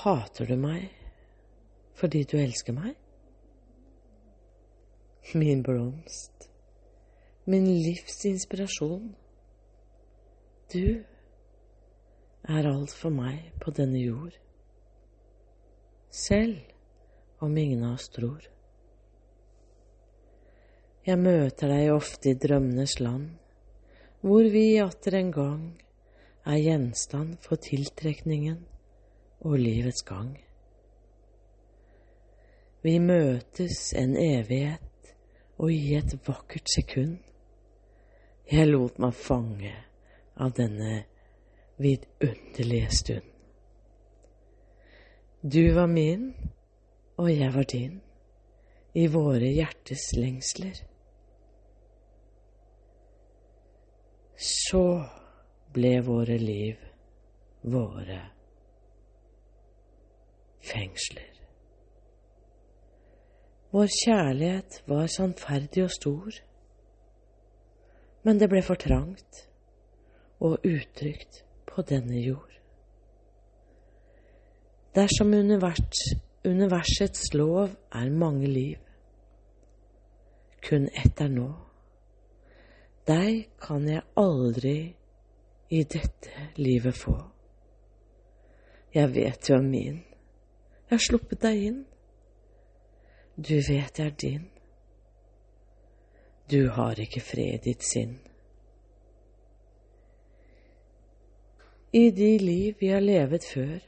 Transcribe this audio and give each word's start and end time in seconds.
Hater 0.00 0.48
du 0.48 0.56
meg 0.56 0.86
fordi 2.00 2.22
du 2.24 2.38
elsker 2.40 2.72
meg? 2.72 2.94
Min 5.36 5.60
blomst, 5.60 6.46
min 7.44 7.66
livs 7.68 8.16
inspirasjon. 8.24 9.10
Du 10.72 10.86
er 12.48 12.70
alt 12.70 12.94
for 12.96 13.12
meg 13.12 13.50
på 13.60 13.74
denne 13.76 14.00
jord, 14.00 14.32
selv 16.08 17.44
om 17.44 17.60
ingen 17.60 17.84
av 17.84 17.98
oss 17.98 18.08
tror. 18.16 18.48
Jeg 21.04 21.20
møter 21.20 21.76
deg 21.76 21.92
ofte 21.92 22.32
i 22.32 22.40
drømmenes 22.40 22.96
land, 23.04 23.28
hvor 24.24 24.48
vi 24.48 24.66
atter 24.80 25.20
en 25.20 25.36
gang 25.36 25.62
er 26.48 26.64
gjenstand 26.64 27.36
for 27.44 27.60
tiltrekningen 27.60 28.62
og 29.40 29.58
livets 29.58 30.02
gang. 30.06 30.34
Vi 32.82 32.98
møtes 32.98 33.92
en 33.96 34.16
evighet 34.16 35.12
og 35.60 35.72
i 35.72 35.94
et 35.98 36.14
vakkert 36.28 36.68
sekund. 36.72 37.18
Jeg 38.50 38.70
lot 38.70 38.96
meg 38.98 39.16
fange 39.16 39.74
av 40.40 40.54
denne 40.56 41.02
vidunderlige 41.80 42.88
stund. 42.96 43.26
Du 45.42 45.62
var 45.76 45.88
min, 45.88 46.32
og 47.16 47.30
jeg 47.32 47.52
var 47.54 47.68
din, 47.68 48.00
i 48.94 49.06
våre 49.08 49.52
hjertes 49.52 50.10
lengsler. 50.16 50.82
Så 54.36 54.84
ble 55.72 55.94
våre 56.04 56.36
liv 56.40 56.76
våre 57.62 58.39
fengsler. 60.72 61.30
Vår 63.72 63.86
kjærlighet 64.04 64.82
var 64.86 65.06
sannferdig 65.06 65.84
og 65.84 65.90
stor, 65.90 66.30
men 68.22 68.40
det 68.40 68.48
ble 68.50 68.62
for 68.66 68.74
trangt 68.74 69.44
og 70.40 70.58
utrygt 70.66 71.44
på 71.70 71.82
denne 71.82 72.18
jord. 72.18 72.50
Dersom 74.94 75.34
univers, 75.34 76.02
universets 76.44 77.34
lov 77.34 77.70
er 77.94 78.10
mange 78.10 78.46
liv, 78.46 78.78
kun 80.68 80.88
ett 81.04 81.20
er 81.20 81.30
nå. 81.30 81.50
Deg 83.06 83.46
kan 83.62 83.86
jeg 83.88 84.02
aldri 84.18 84.78
i 85.70 85.82
dette 85.84 86.50
livet 86.58 86.94
få. 86.94 87.16
Jeg 88.94 89.14
vet 89.14 89.46
du 89.46 89.54
er 89.54 89.62
min. 89.62 90.00
Jeg 90.90 90.98
har 90.98 91.02
sluppet 91.04 91.38
deg 91.38 91.60
inn. 91.68 91.82
Du 93.38 93.54
vet 93.62 93.98
jeg 94.00 94.06
er 94.08 94.16
din. 94.18 94.48
Du 96.50 96.66
har 96.74 96.98
ikke 96.98 97.22
fred 97.22 97.60
i 97.60 97.68
ditt 97.68 97.86
sinn. 97.86 98.16
I 101.94 102.10
de 102.10 102.32
liv 102.42 102.74
vi 102.82 102.90
har 102.90 103.06
levet 103.06 103.46
før, 103.52 103.78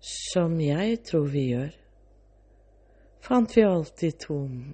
som 0.00 0.56
jeg 0.60 1.02
tror 1.04 1.28
vi 1.36 1.44
gjør, 1.50 1.76
fant 3.20 3.56
vi 3.56 3.68
alltid 3.68 4.18
tonen, 4.24 4.72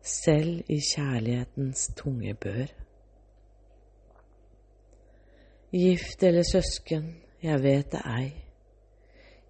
selv 0.00 0.64
i 0.72 0.80
kjærlighetens 0.80 1.90
tunge 1.96 2.34
bør. 2.40 2.66
Gift 5.76 6.22
eller 6.24 6.52
søsken, 6.56 7.18
jeg 7.42 7.62
vet 7.62 7.92
det 7.92 8.06
ei, 8.08 8.47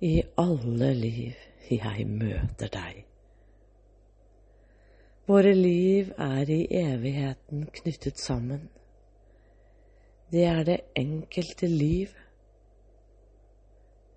i 0.01 0.23
alle 0.39 0.93
liv 0.95 1.35
jeg 1.69 2.07
møter 2.07 2.71
deg. 2.73 3.05
Våre 5.29 5.53
liv 5.53 6.13
er 6.17 6.49
i 6.49 6.63
evigheten 6.79 7.67
knyttet 7.75 8.21
sammen. 8.21 8.69
Det 10.33 10.45
er 10.49 10.63
det 10.65 10.79
enkelte 10.97 11.69
liv 11.69 12.15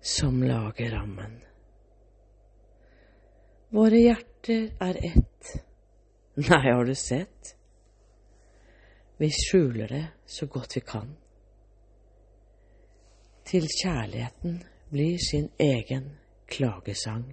som 0.00 0.40
lager 0.42 0.94
rammen. 0.94 1.36
Våre 3.72 4.00
hjerter 4.00 4.70
er 4.84 4.98
ett. 5.12 5.52
Nei, 6.40 6.64
har 6.64 6.84
du 6.84 6.94
sett? 6.96 7.54
Vi 9.20 9.28
skjuler 9.32 9.88
det 9.88 10.04
så 10.26 10.46
godt 10.46 10.76
vi 10.76 10.80
kan. 10.80 11.12
Til 13.48 13.68
kjærligheten 13.68 14.62
blir 14.92 15.18
sin 15.18 15.48
egen 15.58 16.10
klagesang. 16.46 17.24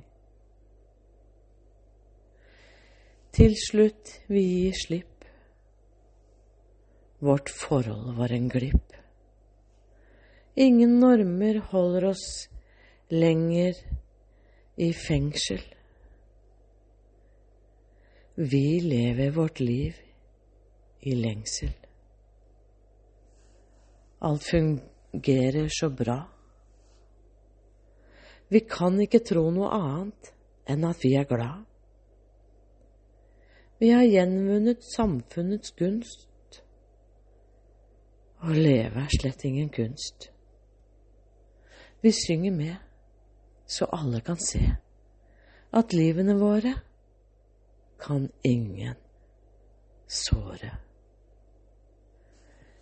Til 3.35 3.55
slutt 3.59 4.13
vi 4.31 4.43
gir 4.43 4.77
slipp. 4.79 5.25
Vårt 7.19 7.51
forhold 7.51 8.15
var 8.15 8.31
en 8.31 8.47
glipp. 8.49 8.95
Ingen 10.55 10.99
normer 11.03 11.59
holder 11.73 12.09
oss 12.13 12.47
lenger 13.11 13.75
i 14.79 14.93
fengsel. 14.95 15.61
Vi 18.39 18.79
lever 18.79 19.35
vårt 19.35 19.59
liv 19.59 19.99
i 20.99 21.15
lengsel. 21.15 21.75
Alt 24.19 24.43
fungerer 24.43 25.67
så 25.67 25.89
bra. 25.89 26.21
Vi 28.49 28.61
kan 28.65 28.97
ikke 29.01 29.21
tro 29.25 29.45
noe 29.53 29.69
annet 29.75 30.31
enn 30.69 30.85
at 30.89 31.03
vi 31.03 31.13
er 31.17 31.27
glad. 31.29 31.65
Vi 33.79 33.91
har 33.93 34.03
gjenvunnet 34.03 34.83
samfunnets 34.83 35.71
gunst. 35.79 36.27
Å 38.43 38.51
leve 38.55 39.05
er 39.05 39.13
slett 39.13 39.45
ingen 39.47 39.69
kunst. 39.71 40.29
Vi 42.01 42.11
synger 42.15 42.55
med, 42.55 42.75
så 43.67 43.87
alle 43.95 44.21
kan 44.25 44.39
se 44.39 44.61
at 45.75 45.93
livene 45.93 46.35
våre 46.39 46.73
kan 47.99 48.29
ingen 48.47 48.95
såre. 50.07 50.71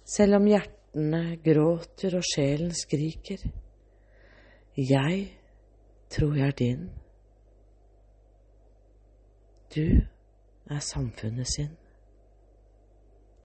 Selv 0.08 0.40
om 0.40 0.46
hjertene 0.48 1.24
gråter 1.44 2.16
og 2.18 2.26
sjelen 2.26 2.72
skriker, 2.78 3.42
jeg 4.78 5.26
tror 6.10 6.34
jeg 6.34 6.48
er 6.48 6.52
din. 6.52 6.90
Du 9.76 10.02
er 10.70 10.80
samfunnet 10.80 11.48
sin. 11.48 11.87